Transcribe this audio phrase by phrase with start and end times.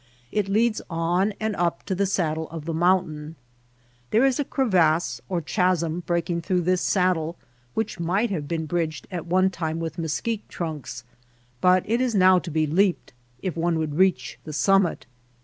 [0.31, 3.35] It leads on and up to the saddle of the mountain.
[4.09, 7.37] There is a crevasse or chasm breaking through this saddle
[7.75, 11.03] which might have been bridged at one time with mesquite trunks,
[11.61, 15.05] but is now to be leaped if one would reach the summit.